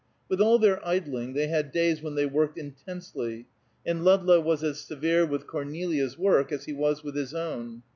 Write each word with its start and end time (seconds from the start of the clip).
With 0.29 0.41
all 0.41 0.57
their 0.57 0.83
idling 0.83 1.33
they 1.33 1.45
had 1.45 1.71
days 1.71 2.01
when 2.01 2.15
they 2.15 2.25
worked 2.25 2.57
intensely, 2.57 3.45
and 3.85 4.03
Ludlow 4.03 4.39
was 4.39 4.63
as 4.63 4.79
severe 4.79 5.27
with 5.27 5.45
Cornelia's 5.45 6.17
work 6.17 6.51
as 6.51 6.65
he 6.65 6.73
was 6.73 7.03
with 7.03 7.15
his 7.15 7.35
own. 7.35 7.83